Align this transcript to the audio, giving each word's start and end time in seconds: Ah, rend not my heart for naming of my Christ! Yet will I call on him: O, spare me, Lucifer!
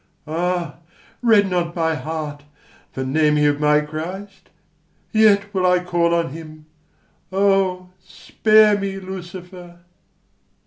Ah, 0.25 0.77
rend 1.21 1.51
not 1.51 1.75
my 1.75 1.93
heart 1.93 2.41
for 2.91 3.03
naming 3.03 3.45
of 3.45 3.59
my 3.59 3.81
Christ! 3.81 4.49
Yet 5.11 5.53
will 5.53 5.63
I 5.67 5.83
call 5.83 6.15
on 6.15 6.29
him: 6.31 6.65
O, 7.31 7.91
spare 7.99 8.79
me, 8.79 8.99
Lucifer! 8.99 9.81